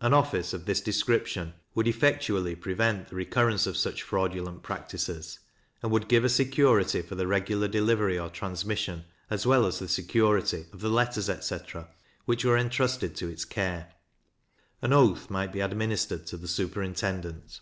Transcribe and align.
An 0.00 0.14
office 0.14 0.54
of 0.54 0.64
this 0.64 0.80
description 0.80 1.52
would 1.74 1.86
effectually 1.86 2.54
prevent 2.56 3.08
the 3.08 3.14
recurrence 3.16 3.66
of 3.66 3.76
such 3.76 4.02
fraudulent 4.02 4.62
practices, 4.62 5.38
and 5.82 5.92
would 5.92 6.08
give 6.08 6.24
a 6.24 6.30
security 6.30 7.02
for 7.02 7.14
the 7.14 7.26
regular 7.26 7.68
delivery 7.68 8.18
or 8.18 8.30
transmission, 8.30 9.04
as 9.28 9.44
well 9.46 9.66
as 9.66 9.78
the 9.78 9.86
security, 9.86 10.64
of 10.72 10.80
the 10.80 10.88
letters, 10.88 11.28
etc. 11.28 11.90
which 12.24 12.42
were 12.42 12.56
entrusted 12.56 13.14
to 13.16 13.28
its 13.28 13.44
care. 13.44 13.92
An 14.80 14.94
oath 14.94 15.28
might 15.28 15.52
be 15.52 15.60
administered 15.60 16.26
to 16.28 16.38
the 16.38 16.48
superintendent. 16.48 17.60